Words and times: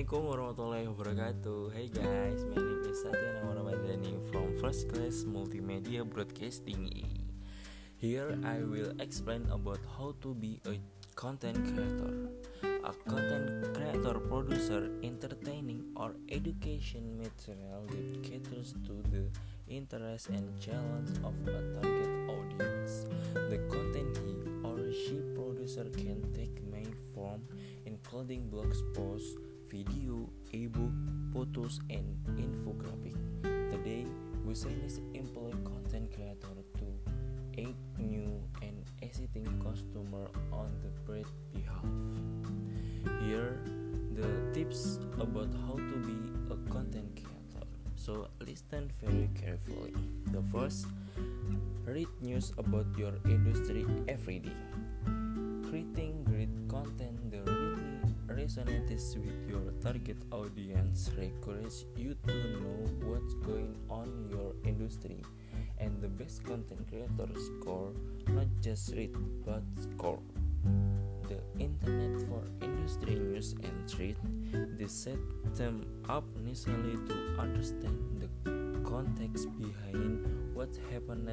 Assalamualaikum 0.00 0.32
warahmatullahi 0.32 0.86
wabarakatuh. 0.96 1.60
Hey 1.76 1.88
guys, 1.92 2.40
my 2.48 2.56
name 2.56 2.88
is 2.88 3.04
Satya 3.04 3.44
Ramadhani 3.44 4.16
from 4.32 4.48
First 4.56 4.88
Class 4.88 5.28
Multimedia 5.28 6.08
Broadcasting. 6.08 6.88
Here 8.00 8.32
I 8.40 8.64
will 8.64 8.96
explain 8.96 9.44
about 9.52 9.84
how 10.00 10.16
to 10.24 10.32
be 10.32 10.56
a 10.64 10.80
content 11.20 11.60
creator. 11.68 12.32
A 12.80 12.96
content 13.04 13.76
creator 13.76 14.16
producer 14.24 14.88
entertaining 15.04 15.92
or 15.92 16.16
education 16.32 17.20
material 17.20 17.84
that 17.92 18.24
caters 18.24 18.72
to 18.88 19.04
the 19.12 19.28
interest 19.68 20.32
and 20.32 20.48
challenge 20.56 21.12
of 21.20 21.36
a 21.44 21.60
target 21.76 22.08
audience. 22.24 23.04
The 23.36 23.60
content 23.68 24.16
he 24.24 24.48
or 24.64 24.80
she 24.96 25.20
producer 25.36 25.92
can 25.92 26.24
take 26.32 26.56
may 26.64 26.88
form 27.12 27.44
including 27.84 28.48
blog 28.48 28.72
posts, 28.96 29.36
video, 29.70 30.28
ebook, 30.52 30.92
photos, 31.32 31.80
and 31.90 32.18
infographic. 32.36 33.14
Today, 33.70 34.04
Business 34.50 34.98
employ 35.14 35.52
content 35.62 36.10
creator 36.10 36.58
to 36.78 36.86
aid 37.56 37.76
new 37.98 38.42
and 38.62 38.82
existing 39.00 39.46
customer 39.62 40.26
on 40.50 40.74
the 40.82 40.90
brand 41.06 41.26
behalf. 41.54 41.86
Here, 43.22 43.62
the 44.16 44.26
tips 44.52 44.98
about 45.20 45.54
how 45.66 45.76
to 45.76 45.96
be 46.02 46.18
a 46.50 46.56
content 46.72 47.14
creator. 47.14 47.66
So 47.94 48.26
listen 48.40 48.90
very 49.00 49.30
carefully. 49.38 49.94
The 50.32 50.42
first, 50.50 50.86
read 51.86 52.08
news 52.20 52.52
about 52.58 52.86
your 52.98 53.12
industry 53.26 53.86
every 54.08 54.40
day. 54.40 54.56
Really 58.56 58.80
resonates 58.80 59.16
with 59.16 59.48
your 59.48 59.72
target 59.82 60.16
audience 60.32 61.10
requires 61.16 61.84
you 61.96 62.16
to 62.26 62.34
know 62.60 63.08
what's 63.08 63.34
going 63.34 63.76
on 63.88 64.06
in 64.06 64.30
your 64.30 64.52
industry. 64.64 65.22
And 65.78 66.00
the 66.00 66.08
best 66.08 66.44
content 66.44 66.86
creators 66.88 67.46
score 67.46 67.92
not 68.28 68.46
just 68.60 68.94
read 68.94 69.14
but 69.44 69.62
score. 69.80 70.18
The 71.28 71.38
internet 71.58 72.20
for 72.28 72.42
industry 72.60 73.14
news 73.14 73.54
and 73.62 73.88
trade 73.88 74.16
they 74.76 74.86
set 74.86 75.18
them 75.54 75.86
up 76.08 76.24
initially 76.36 76.96
to 77.06 77.14
understand 77.38 77.98
the 78.20 78.28
context 78.88 79.48
behind 79.58 80.26
what 80.54 80.68
happened 80.90 81.28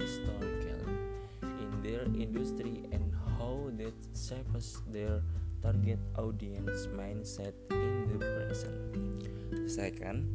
historically 0.00 0.96
in 1.42 1.82
their 1.82 2.04
industry 2.04 2.84
and 2.92 3.12
how 3.38 3.70
that 3.76 3.94
shapes 4.14 4.82
their 4.92 5.20
target 5.62 5.98
audience 6.16 6.88
mindset 6.96 7.52
in 7.70 8.18
the 8.18 8.18
present. 8.18 9.70
Second, 9.70 10.26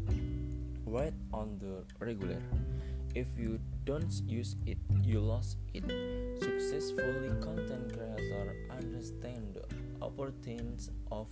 write 0.86 1.18
on 1.34 1.58
the 1.60 1.84
regular. 2.00 2.42
If 3.16 3.28
you 3.38 3.60
don't 3.86 4.12
use 4.28 4.56
it, 4.66 4.78
you 5.04 5.20
lost 5.20 5.58
it. 5.74 5.86
Successfully 6.40 7.32
content 7.40 7.94
creator 7.94 8.56
understand 8.70 9.56
the 9.56 9.66
importance 10.06 10.92
of 11.12 11.28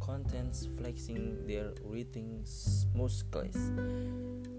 contents 0.00 0.66
flexing 0.76 1.46
their 1.46 1.72
writing 1.84 2.44
muscles. 2.94 3.54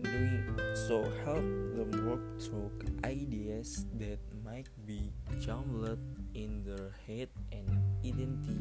Doing 0.01 0.43
so 0.87 1.03
help 1.25 1.43
them 1.75 1.91
work 2.07 2.23
through 2.39 2.71
ideas 3.03 3.85
that 3.99 4.19
might 4.45 4.69
be 4.85 5.11
jumbled 5.39 5.99
in 6.33 6.63
their 6.63 6.95
head 7.07 7.29
and 7.51 7.67
identity 8.05 8.59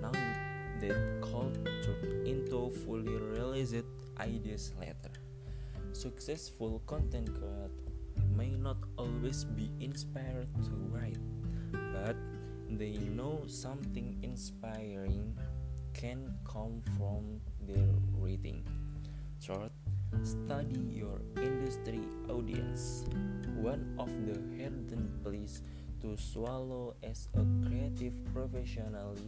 now 0.00 0.12
that 0.80 1.20
culture 1.22 2.22
into 2.24 2.70
fully 2.84 3.16
realized 3.16 3.84
ideas 4.18 4.72
later. 4.80 5.12
Successful 5.92 6.82
content 6.86 7.28
creator 7.34 7.70
may 8.36 8.50
not 8.50 8.78
always 8.96 9.44
be 9.44 9.70
inspired 9.80 10.48
to 10.64 10.70
write, 10.90 11.18
but 11.92 12.16
they 12.70 12.96
know 13.14 13.42
something 13.46 14.18
inspiring 14.22 15.36
can 15.92 16.32
come 16.44 16.82
from 16.96 17.40
their 17.66 17.88
reading. 18.16 18.64
Third, 19.42 19.70
study 20.22 20.78
your 20.88 21.20
industry 21.36 22.00
audience. 22.28 23.04
One 23.56 23.96
of 23.98 24.08
the 24.26 24.38
hidden 24.56 25.10
places 25.22 25.62
to 26.02 26.16
swallow 26.16 26.94
as 27.02 27.28
a 27.34 27.44
creative 27.66 28.14
professionally 28.32 29.20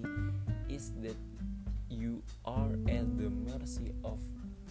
is 0.68 0.92
that 1.02 1.16
you 1.88 2.22
are 2.44 2.72
at 2.88 3.06
the 3.18 3.28
mercy 3.52 3.92
of 4.04 4.18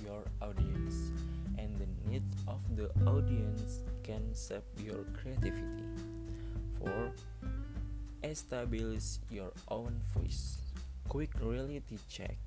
your 0.03 0.25
audience 0.41 1.13
and 1.57 1.69
the 1.77 1.87
needs 2.09 2.33
of 2.47 2.59
the 2.75 2.89
audience 3.05 3.85
can 4.03 4.33
shape 4.33 4.65
your 4.81 5.05
creativity. 5.13 5.85
4. 6.79 7.13
Establish 8.23 9.21
your 9.29 9.51
own 9.69 10.01
voice. 10.13 10.57
Quick 11.07 11.29
reality 11.41 11.99
check. 12.09 12.37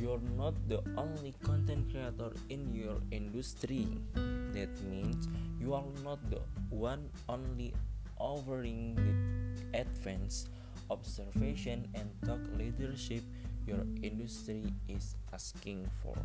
You're 0.00 0.22
not 0.36 0.54
the 0.68 0.80
only 0.96 1.34
content 1.44 1.92
creator 1.92 2.32
in 2.48 2.72
your 2.72 2.96
industry. 3.10 3.86
That 4.14 4.72
means 4.88 5.28
you 5.60 5.74
are 5.74 5.84
not 6.02 6.18
the 6.30 6.40
one 6.70 7.10
only 7.28 7.74
offering 8.20 8.94
the 8.94 9.80
advanced 9.80 10.48
observation 10.90 11.88
and 11.94 12.10
thought 12.24 12.44
leadership 12.58 13.22
your 13.66 13.86
industry 14.02 14.62
is 14.88 15.16
asking 15.32 15.88
for. 16.02 16.16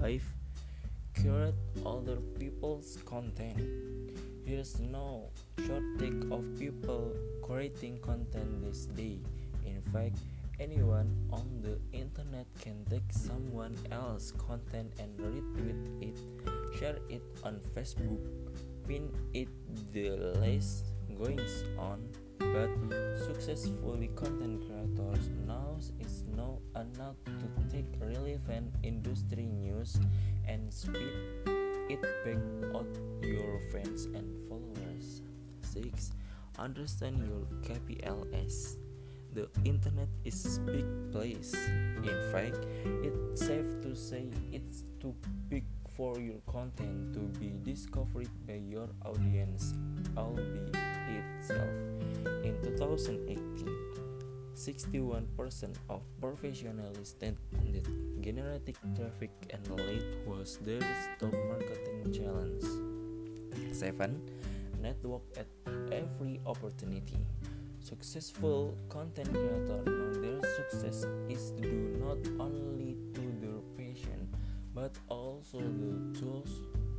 5. 0.00 0.22
Curate 1.14 1.54
other 1.84 2.16
people's 2.38 2.98
content. 3.04 3.58
Here's 4.44 4.78
no 4.80 5.30
shortage 5.66 6.24
of 6.30 6.46
people 6.58 7.12
creating 7.42 7.98
content 7.98 8.62
this 8.62 8.86
day. 8.86 9.18
In 9.66 9.82
fact, 9.92 10.16
anyone 10.58 11.10
on 11.32 11.62
the 11.62 11.78
internet 11.96 12.46
can 12.60 12.84
take 12.88 13.10
someone 13.10 13.76
else's 13.90 14.32
content 14.32 14.92
and 14.98 15.10
retweet 15.18 16.02
it, 16.02 16.16
share 16.78 16.98
it 17.08 17.22
on 17.42 17.60
Facebook, 17.74 18.22
pin 18.90 19.06
it 19.32 19.46
the 19.92 20.10
list 20.42 20.90
goings 21.16 21.62
on 21.78 22.02
but 22.38 22.74
successfully 23.22 24.10
content 24.16 24.58
creators 24.66 25.30
now 25.46 25.78
is 26.00 26.24
now 26.34 26.58
enough 26.74 27.14
to 27.24 27.46
take 27.70 27.86
relevant 28.00 28.74
industry 28.82 29.46
news 29.46 29.94
and 30.48 30.74
spit 30.74 31.14
it 31.88 32.02
back 32.24 32.42
out 32.74 32.90
your 33.22 33.60
friends 33.70 34.06
and 34.06 34.26
followers. 34.48 35.22
6 35.62 36.10
understand 36.58 37.22
your 37.22 37.46
KPIs 37.62 38.74
the 39.32 39.48
internet 39.64 40.08
is 40.24 40.58
big 40.66 40.84
place. 41.12 41.54
In 41.54 42.18
fact 42.32 42.66
it's 43.06 43.46
safe 43.46 43.70
to 43.82 43.94
say 43.94 44.26
it's 44.50 44.82
too 44.98 45.14
big 45.48 45.62
for 46.00 46.18
your 46.18 46.40
content 46.48 47.12
to 47.12 47.20
be 47.38 47.52
discovered 47.62 48.32
by 48.48 48.56
your 48.56 48.88
audience, 49.04 49.74
albeit 50.16 50.72
itself. 51.12 51.68
In 52.40 52.56
2018, 52.64 53.36
61% 54.56 55.76
of 55.90 56.00
professionals 56.18 56.96
stated 57.04 57.36
that 57.68 57.84
generating 58.22 58.80
traffic 58.96 59.28
and 59.52 59.60
lead 59.76 60.24
was 60.24 60.56
their 60.64 60.80
top 61.20 61.36
marketing 61.52 62.08
challenge. 62.08 62.64
7. 63.70 64.16
Network 64.80 65.20
at 65.36 65.52
every 65.92 66.40
opportunity. 66.46 67.20
Successful 67.80 68.74
content 68.88 69.28
creators 69.28 69.84
know 69.84 70.14
their 70.16 70.40
success 70.56 71.04
is 71.28 71.50
due 71.60 72.00
not 72.00 72.24
only 72.40 72.96
to 73.12 73.29
but 74.80 74.96
also 75.08 75.58
the 75.58 76.18
tools 76.18 76.48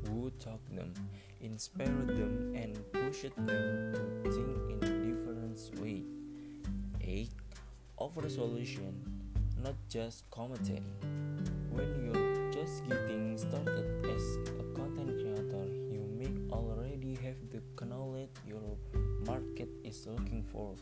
who 0.05 0.31
taught 0.37 0.61
them, 0.69 0.93
inspired 1.41 2.09
them, 2.09 2.53
and 2.55 2.77
pushed 2.93 3.35
them 3.35 3.91
to 4.23 4.29
think 4.29 4.83
in 4.83 4.87
a 4.87 4.93
different 5.09 5.57
way. 5.81 6.03
8. 7.01 7.29
Offer 7.97 8.29
solution, 8.29 8.93
not 9.63 9.73
just 9.89 10.29
commentary. 10.29 10.83
When 11.71 12.05
you're 12.05 12.51
just 12.51 12.87
getting 12.87 13.35
started 13.35 14.05
as 14.05 14.25
a 14.61 14.63
content 14.77 15.17
creator, 15.17 15.65
you 15.89 16.05
may 16.19 16.53
already 16.53 17.15
have 17.15 17.37
the 17.49 17.61
knowledge 17.83 18.29
your 18.45 18.77
market 19.25 19.69
is 19.83 20.05
looking 20.05 20.45
for. 20.51 20.75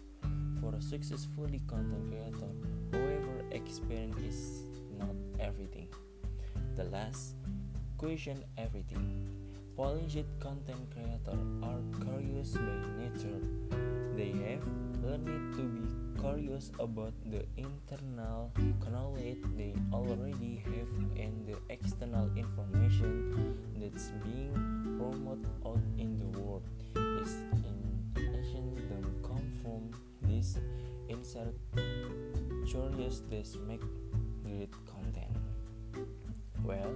For 0.60 0.76
a 0.76 0.82
successfully 0.82 1.62
content 1.66 2.12
creator, 2.12 2.52
however, 2.92 3.46
experience 3.52 4.22
is 4.22 4.66
not 5.00 5.16
everything. 5.40 5.88
The 6.80 6.86
last, 6.96 7.36
question 7.98 8.40
everything. 8.58 9.28
Polished 9.76 10.24
content 10.40 10.80
creators 10.96 11.44
are 11.60 11.84
curious 12.00 12.56
by 12.56 12.80
nature. 12.96 13.44
They 14.16 14.32
have 14.48 14.64
learned 15.04 15.60
to 15.60 15.64
be 15.76 15.84
curious 16.22 16.72
about 16.80 17.12
the 17.26 17.44
internal 17.58 18.54
knowledge 18.90 19.44
they 19.58 19.76
already 19.92 20.64
have 20.64 21.20
and 21.20 21.46
the 21.52 21.60
external 21.68 22.32
information 22.38 23.60
that's 23.76 24.16
being 24.24 24.56
promoted 24.96 25.52
out 25.66 25.84
in 25.98 26.16
the 26.16 26.40
world. 26.40 26.64
Is 26.96 27.44
intention 28.16 28.72
them 28.88 29.04
come 29.20 29.52
from 29.60 29.92
this 30.24 30.56
insert 31.10 31.52
curious 32.72 33.20
that 33.28 33.52
make 33.68 33.84
great 34.48 34.72
content. 34.88 35.29
Well, 36.70 36.94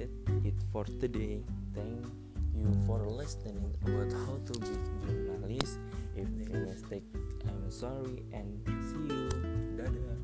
that's 0.00 0.16
it 0.48 0.56
for 0.72 0.88
today. 0.96 1.44
Thank 1.76 2.08
you 2.56 2.72
for 2.88 3.04
listening 3.04 3.76
about 3.84 4.08
how 4.24 4.40
to 4.48 4.54
be 4.64 4.72
journalist. 5.04 5.76
If 6.16 6.24
there 6.40 6.64
mistake, 6.64 7.04
I'm 7.44 7.68
sorry 7.68 8.24
and 8.32 8.64
see 8.64 9.12
you. 9.12 9.28
Dadah. 9.76 10.16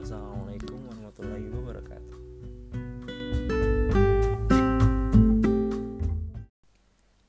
Assalamualaikum 0.00 0.80
warahmatullahi 0.80 1.44
wabarakatuh. 1.52 2.16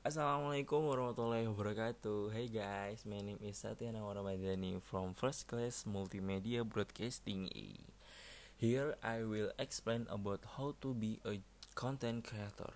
Assalamualaikum 0.00 0.88
warahmatullahi 0.88 1.46
wabarakatuh 1.52 2.32
Hey 2.32 2.48
guys, 2.48 3.04
my 3.04 3.20
name 3.20 3.38
is 3.44 3.60
Satya 3.60 3.92
Nawaramadani 3.92 4.80
from 4.80 5.12
First 5.12 5.52
Class 5.52 5.84
Multimedia 5.84 6.64
Broadcasting 6.64 7.52
Here 8.60 8.94
I 9.02 9.22
will 9.24 9.52
explain 9.58 10.04
about 10.12 10.44
how 10.54 10.74
to 10.82 10.92
be 10.92 11.18
a 11.24 11.40
content 11.74 12.26
creator 12.28 12.74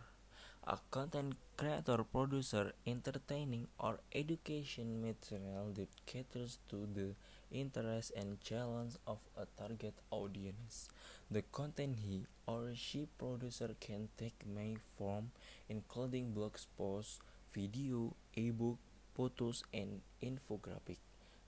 A 0.66 0.78
content 0.90 1.34
creator 1.58 2.02
producer 2.04 2.72
entertaining 2.86 3.66
or 3.78 3.98
education 4.14 5.02
material 5.02 5.74
that 5.74 5.90
caters 6.06 6.56
to 6.70 6.88
the 6.94 7.08
interest 7.52 8.12
and 8.16 8.40
challenge 8.40 8.94
of 9.06 9.18
a 9.36 9.44
target 9.60 9.92
audience 10.10 10.88
The 11.30 11.42
content 11.52 11.98
he 12.00 12.22
or 12.46 12.72
she 12.74 13.06
producer 13.18 13.76
can 13.78 14.08
take 14.16 14.40
may 14.46 14.78
form 14.96 15.32
including 15.68 16.32
blog 16.32 16.56
posts, 16.78 17.20
video, 17.52 18.16
ebook, 18.34 18.78
photos, 19.14 19.62
and 19.74 20.00
infographic. 20.22 20.96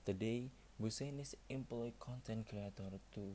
Today, 0.04 0.50
Business 0.78 1.34
employ 1.48 1.90
content 1.98 2.46
creator 2.46 3.00
to 3.14 3.34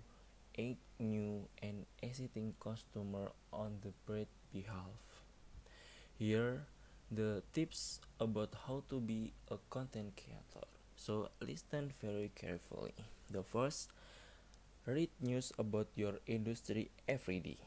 aid 0.56 0.77
new 1.00 1.48
and 1.62 1.86
existing 2.01 2.53
customer 2.59 3.31
on 3.53 3.80
the 3.81 3.92
brand 4.06 4.27
behalf. 4.53 5.24
Here, 6.18 6.63
the 7.12 7.44
tips 7.53 8.00
about 8.19 8.56
how 8.68 8.83
to 8.89 9.00
be 9.00 9.33
a 9.50 9.57
content 9.69 10.13
creator. 10.15 10.68
So 10.95 11.30
listen 11.42 11.92
very 12.01 12.31
carefully. 12.36 12.94
The 13.30 13.44
first, 13.44 13.89
read 14.86 15.09
news 15.21 15.51
about 15.57 15.88
your 15.95 16.19
industry 16.27 16.92
every 17.07 17.39
day. 17.39 17.57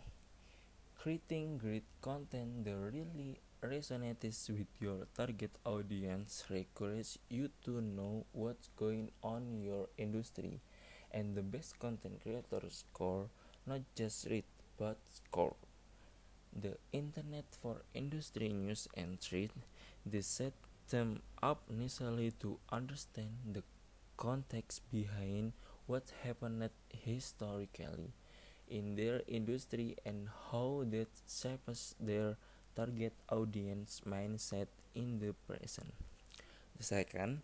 Creating 0.99 1.59
great 1.59 1.85
content 2.01 2.65
that 2.65 2.77
really 2.77 3.41
resonates 3.63 4.49
with 4.51 4.69
your 4.81 5.07
target 5.17 5.51
audience 5.65 6.45
requires 6.51 7.19
you 7.29 7.51
to 7.65 7.81
know 7.81 8.25
what's 8.33 8.69
going 8.77 9.11
on 9.23 9.43
in 9.49 9.63
your 9.63 9.89
industry 9.99 10.61
and 11.15 11.35
the 11.35 11.43
best 11.43 11.79
content 11.79 12.21
creators 12.23 12.85
score 12.85 13.27
not 13.67 13.81
just 13.95 14.27
read 14.29 14.45
but 14.79 14.99
score. 15.09 15.55
The 16.53 16.77
internet 16.93 17.47
for 17.51 17.83
industry 17.95 18.49
news 18.51 18.89
and 18.97 19.21
trade 19.21 19.53
they 20.05 20.21
set 20.21 20.53
them 20.91 21.23
up 21.43 21.63
initially 21.71 22.33
to 22.41 22.59
understand 22.71 23.31
the 23.53 23.63
context 24.17 24.83
behind 24.93 25.53
what 25.87 26.13
happened 26.23 26.69
historically 26.91 28.13
in 28.69 28.97
their 28.97 29.23
industry 29.29 29.97
and 30.05 30.29
how 30.51 30.85
that 30.91 31.09
shapes 31.29 31.95
their 32.01 32.37
target 32.77 33.13
audience 33.31 34.03
mindset 34.07 34.67
in 34.95 35.19
the 35.21 35.35
present. 35.47 35.93
The 36.77 36.85
second, 36.85 37.43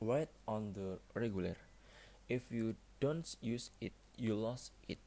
write 0.00 0.30
on 0.48 0.72
the 0.72 0.98
regular. 1.14 1.56
If 2.30 2.52
you 2.52 2.76
don't 3.00 3.26
use 3.42 3.72
it, 3.80 3.92
you 4.16 4.36
lost 4.36 4.70
it. 4.86 4.98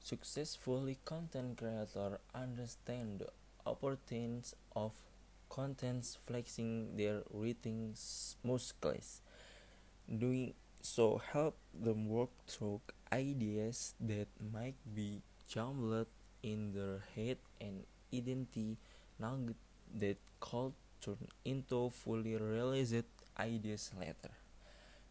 Successfully 0.00 0.96
content 1.04 1.58
creator 1.58 2.18
understand 2.34 3.20
the 3.20 3.28
importance 3.70 4.54
of 4.74 4.92
contents 5.50 6.16
flexing 6.26 6.96
their 6.96 7.20
writing 7.34 7.94
muscles. 8.42 9.20
Doing 10.08 10.54
so 10.80 11.20
help 11.20 11.58
them 11.74 12.08
work 12.08 12.30
through 12.46 12.80
ideas 13.12 13.92
that 14.00 14.28
might 14.40 14.80
be 14.94 15.20
jumbled 15.46 16.06
in 16.42 16.72
their 16.72 17.04
head 17.14 17.36
and 17.60 17.84
identity 18.08 18.78
nugget 19.18 19.60
that 19.98 20.16
could 20.40 20.72
turn 21.02 21.28
into 21.44 21.90
fully 21.90 22.36
realized 22.36 23.04
ideas 23.38 23.90
later. 24.00 24.39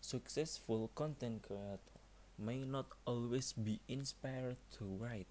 Successful 0.02 0.90
content 0.96 1.44
creator 1.44 2.00
may 2.38 2.64
not 2.64 2.88
always 3.06 3.52
be 3.52 3.82
inspired 3.88 4.56
to 4.72 4.86
write, 4.86 5.28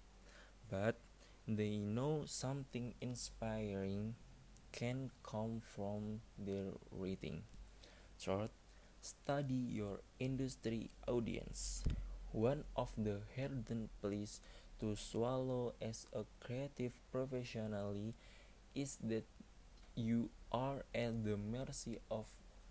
but 0.69 0.95
they 1.47 1.77
know 1.77 2.23
something 2.25 2.93
inspiring 3.01 4.15
can 4.71 5.09
come 5.23 5.61
from 5.65 6.21
their 6.37 6.69
writing. 6.91 7.41
Third, 8.19 8.49
study 9.01 9.57
your 9.73 10.01
industry 10.19 10.91
audience. 11.07 11.83
One 12.31 12.63
of 12.77 12.93
the 12.95 13.21
hardest 13.35 13.89
places 14.01 14.39
to 14.79 14.95
swallow 14.95 15.73
as 15.81 16.05
a 16.13 16.23
creative 16.39 16.93
professionally 17.11 18.13
is 18.75 18.97
that 19.03 19.25
you 19.95 20.29
are 20.51 20.85
at 20.93 21.25
the 21.25 21.35
mercy 21.35 21.97
of 22.11 22.27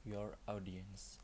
your 0.06 0.38
audience 0.46 1.18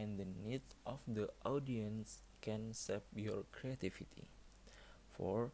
and 0.00 0.16
the 0.16 0.24
needs 0.24 0.72
of 0.86 1.04
the 1.06 1.28
audience 1.44 2.24
can 2.40 2.72
shape 2.72 3.04
your 3.14 3.44
creativity. 3.52 4.24
4. 5.12 5.52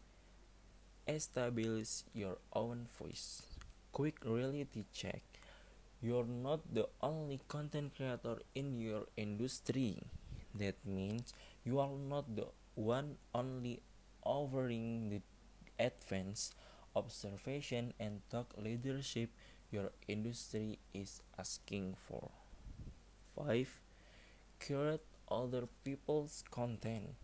Establish 1.08 2.06
your 2.14 2.38
own 2.54 2.86
voice. 2.96 3.42
Quick 3.90 4.22
reality 4.24 4.84
check. 4.94 5.22
You're 6.00 6.30
not 6.30 6.62
the 6.72 6.86
only 7.02 7.40
content 7.48 7.96
creator 7.96 8.38
in 8.54 8.78
your 8.78 9.10
industry. 9.16 9.98
That 10.54 10.76
means 10.86 11.34
you 11.64 11.80
are 11.80 11.98
not 11.98 12.36
the 12.36 12.46
one 12.76 13.16
only 13.34 13.80
offering 14.22 15.10
the 15.10 15.20
advanced 15.82 16.54
observation 16.94 17.94
and 17.98 18.20
thought 18.30 18.54
leadership 18.62 19.30
your 19.72 19.90
industry 20.06 20.78
is 20.94 21.22
asking 21.36 21.96
for. 21.98 22.30
5. 23.34 23.85
Curate 24.58 25.04
other 25.30 25.68
people's 25.84 26.42
content. 26.50 27.14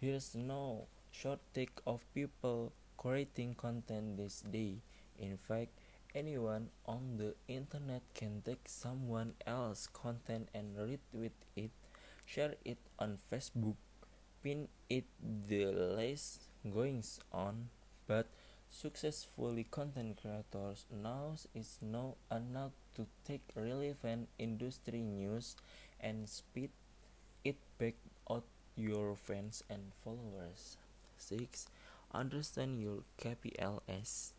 Here's 0.00 0.34
no 0.34 0.88
shortage 1.10 1.72
of 1.86 2.04
people 2.12 2.72
creating 2.96 3.54
content 3.54 4.16
this 4.16 4.40
day. 4.40 4.82
In 5.18 5.36
fact, 5.36 5.72
anyone 6.14 6.68
on 6.84 7.16
the 7.16 7.34
internet 7.48 8.02
can 8.14 8.42
take 8.42 8.68
someone 8.68 9.34
else's 9.46 9.86
content 9.86 10.48
and 10.54 10.76
retweet 10.76 11.36
it, 11.56 11.70
share 12.24 12.54
it 12.64 12.78
on 12.98 13.18
Facebook, 13.30 13.76
pin 14.42 14.68
it 14.88 15.04
the 15.20 15.66
list 15.66 16.44
goings 16.64 17.20
on, 17.32 17.68
but 18.06 18.26
successfully 18.70 19.64
content 19.70 20.20
creators 20.20 20.86
now 20.90 21.34
is 21.54 21.78
now 21.80 22.16
enough 22.30 22.72
to 22.94 23.06
take 23.24 23.42
relevant 23.54 24.28
industry 24.38 25.00
news 25.00 25.56
and 26.00 26.28
spit 26.28 26.70
it 27.44 27.56
back 27.78 27.94
out 28.30 28.44
your 28.76 29.16
fans 29.16 29.62
and 29.70 29.92
followers. 30.04 30.76
6. 31.18 31.66
Understand 32.12 32.80
your 32.82 33.02
KPLS. 33.18 34.32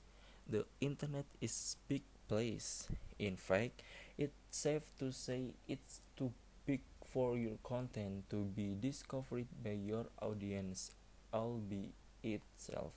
The 0.50 0.66
internet 0.82 1.26
is 1.42 1.78
big 1.88 2.04
place. 2.28 2.88
In 3.20 3.36
fact, 3.38 3.82
it's 4.18 4.34
safe 4.52 4.84
to 5.00 5.12
say 5.12 5.54
it's 5.68 6.02
too 6.16 6.32
big 6.66 6.82
for 7.06 7.38
your 7.38 7.58
content 7.64 8.30
to 8.30 8.44
be 8.44 8.76
discovered 8.80 9.48
by 9.64 9.72
your 9.72 10.06
audience 10.22 10.92
albeit 11.34 11.92
itself. 12.24 12.94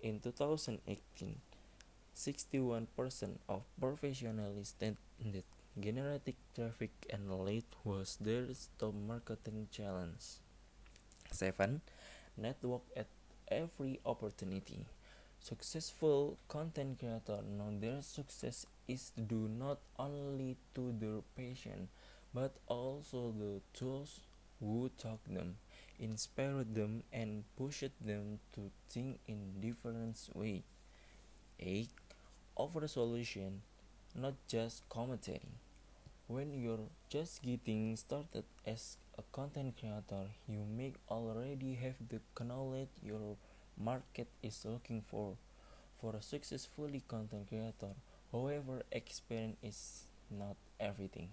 In 0.00 0.20
2018, 0.20 1.36
61% 2.16 3.38
of 3.48 3.62
professionals 3.80 4.74
said 4.78 4.96
that 5.32 5.44
generating 5.78 6.36
traffic 6.54 6.90
and 7.10 7.30
lead 7.44 7.64
was 7.84 8.16
their 8.20 8.46
top 8.78 8.94
marketing 8.94 9.68
challenge. 9.70 10.42
7. 11.30 11.80
Network 12.36 12.82
at 12.96 13.06
every 13.48 14.00
opportunity. 14.04 14.86
Successful 15.40 16.38
content 16.48 16.98
creators 16.98 17.44
know 17.46 17.72
their 17.78 18.02
success 18.02 18.66
is 18.88 19.12
due 19.14 19.48
not 19.48 19.78
only 19.98 20.56
to 20.74 20.92
their 20.98 21.22
passion 21.36 21.88
but 22.34 22.56
also 22.66 23.32
the 23.32 23.60
tools 23.72 24.20
who 24.60 24.90
taught 24.98 25.24
them, 25.24 25.56
inspired 25.98 26.74
them, 26.74 27.02
and 27.12 27.44
pushed 27.56 27.90
them 28.04 28.38
to 28.52 28.70
think 28.88 29.18
in 29.26 29.60
different 29.60 30.16
ways. 30.34 30.62
8. 31.58 31.88
Offer 32.56 32.86
solution, 32.86 33.62
not 34.14 34.34
just 34.48 34.88
commentary. 34.88 35.52
When 36.26 36.54
you're 36.54 36.88
just 37.08 37.42
getting 37.42 37.96
started 37.96 38.44
as 38.66 38.96
a 39.18 39.22
content 39.32 39.74
creator, 39.78 40.28
you 40.48 40.64
may 40.64 40.92
already 41.10 41.74
have 41.74 41.96
the 42.08 42.20
knowledge 42.44 42.88
your 43.02 43.36
market 43.76 44.28
is 44.42 44.64
looking 44.64 45.02
for. 45.02 45.36
For 46.00 46.16
a 46.16 46.22
successfully 46.22 47.02
content 47.06 47.48
creator, 47.48 47.94
however, 48.32 48.82
experience 48.92 49.56
is 49.62 50.04
not 50.30 50.56
everything. 50.78 51.30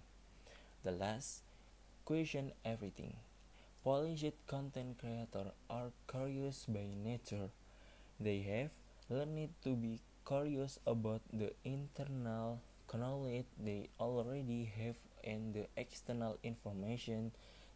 The 0.83 0.91
last 0.91 1.41
question 2.05 2.51
everything. 2.65 3.15
Polished 3.83 4.33
content 4.47 4.97
creators 4.99 5.51
are 5.69 5.91
curious 6.09 6.65
by 6.67 6.87
nature. 7.03 7.49
They 8.19 8.41
have 8.41 8.71
learned 9.09 9.49
to 9.63 9.75
be 9.75 9.99
curious 10.27 10.79
about 10.85 11.21
the 11.31 11.53
internal 11.63 12.59
knowledge 12.93 13.45
they 13.59 13.89
already 13.99 14.71
have 14.77 14.95
and 15.23 15.53
the 15.53 15.67
external 15.75 16.37
information 16.43 17.31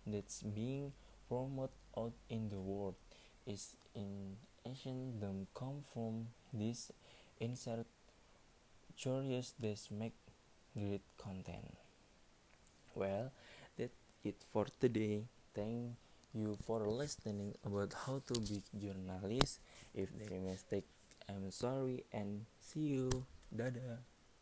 that's 0.08 0.42
being 0.44 0.94
promoted 1.28 1.76
out 1.98 2.14
in 2.30 2.50
the 2.50 2.60
world. 2.60 2.96
Is 3.46 3.76
in 3.96 4.38
ancient 4.66 5.20
them 5.20 5.48
come 5.56 5.82
from 5.94 6.28
this 6.54 6.92
insert 7.40 7.88
curious 8.96 9.54
that 9.60 9.80
make 9.90 10.14
great 10.78 11.02
content. 11.18 11.74
Well 12.94 13.32
that's 13.78 13.98
it 14.24 14.36
for 14.54 14.68
today. 14.80 15.26
Thank 15.56 15.98
you 16.34 16.56
for 16.66 16.88
listening 16.88 17.56
about 17.66 17.94
how 18.06 18.22
to 18.28 18.40
be 18.40 18.62
journalist. 18.78 19.60
If 19.96 20.14
there 20.18 20.38
is 20.38 20.44
mistake 20.44 20.86
I'm 21.28 21.50
sorry 21.52 22.06
and 22.14 22.46
see 22.60 22.94
you. 22.94 23.10
Dadah 23.52 24.11